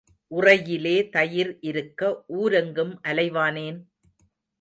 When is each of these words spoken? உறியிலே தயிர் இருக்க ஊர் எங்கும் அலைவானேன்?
உறியிலே 0.31 1.09
தயிர் 1.09 1.57
இருக்க 1.61 2.09
ஊர் 2.27 2.53
எங்கும் 2.53 2.93
அலைவானேன்? 3.03 3.79